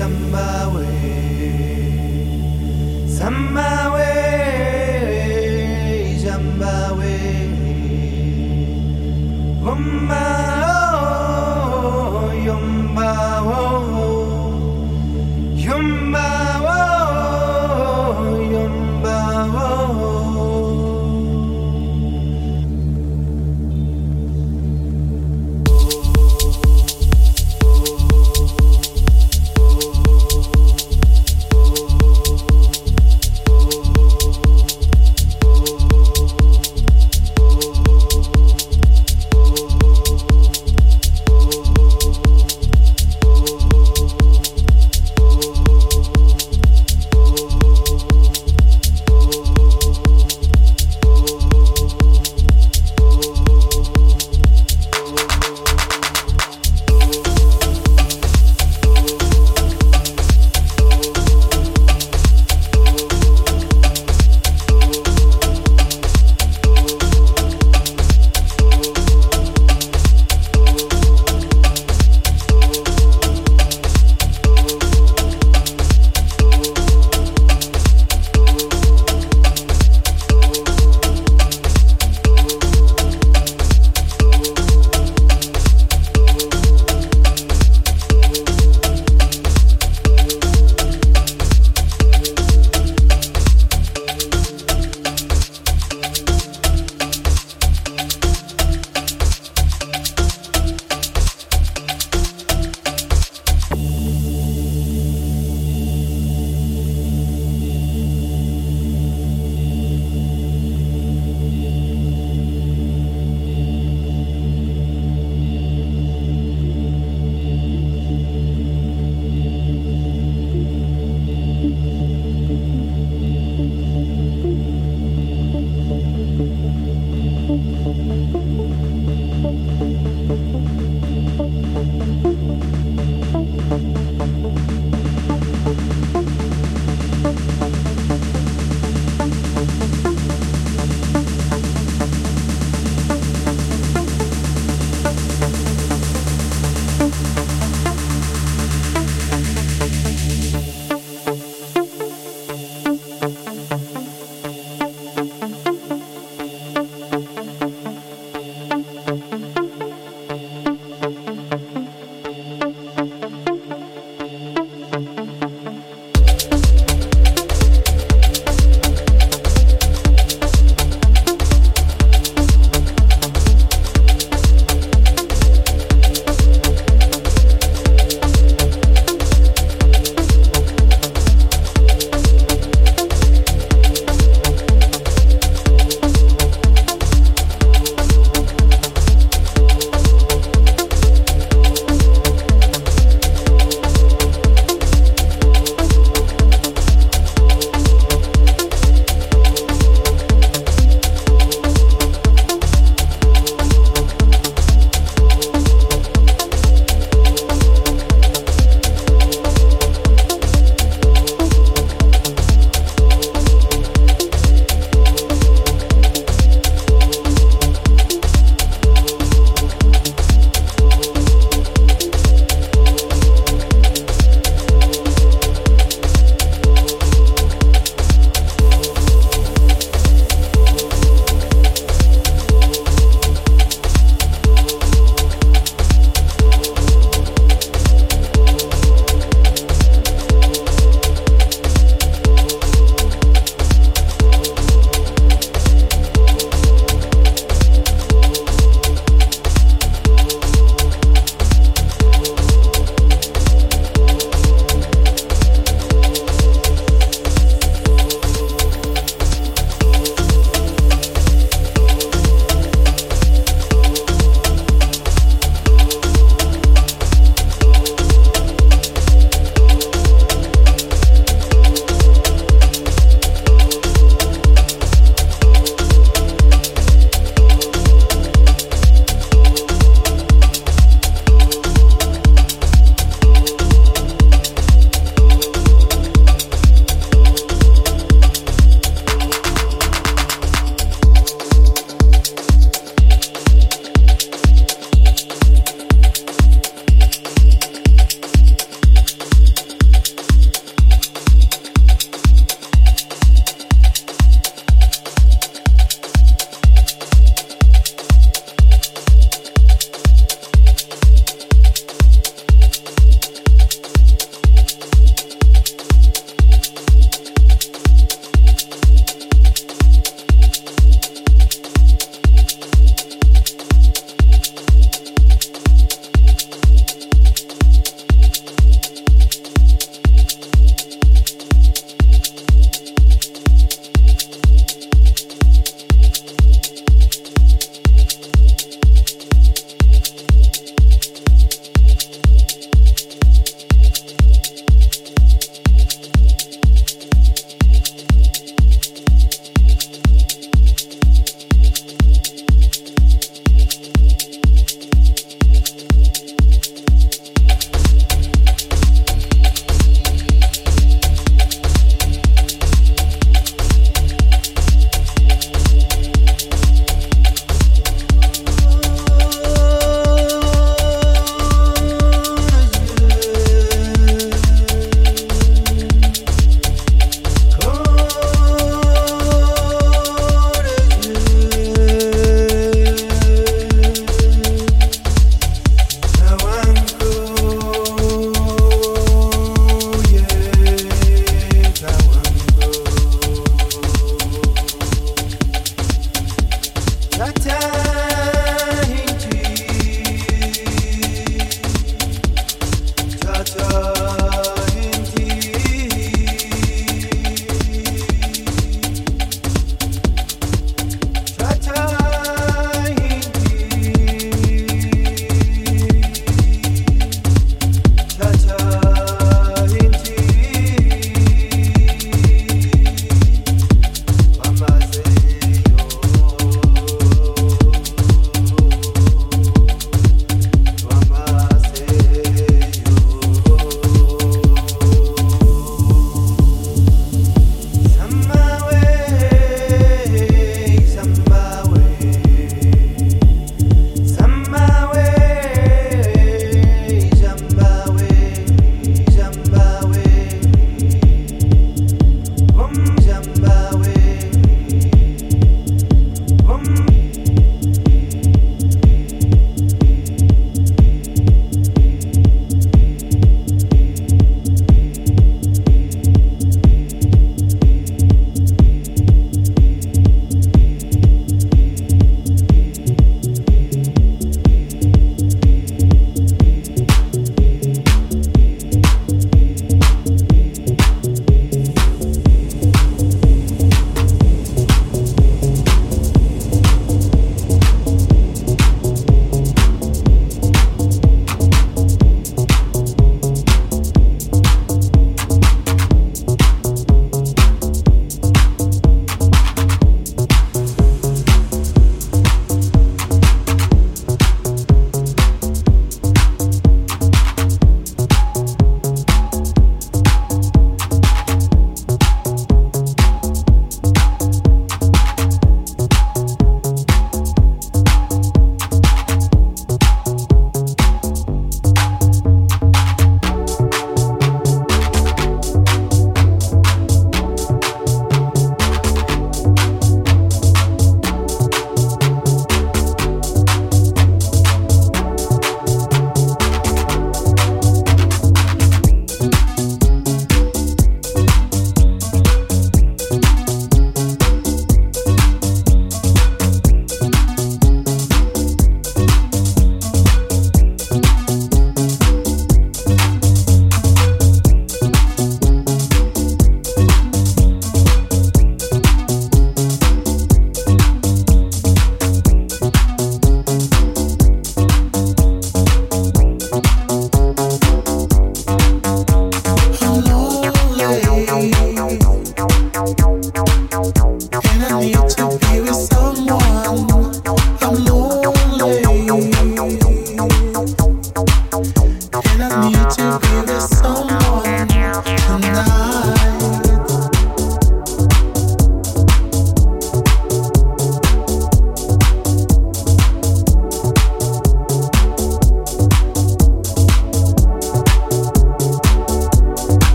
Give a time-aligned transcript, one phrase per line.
[0.00, 0.86] Zimbabwe,
[3.06, 4.08] Zimbabwe,
[6.22, 7.12] Zimbabwe,
[9.62, 10.39] Zimbabwe.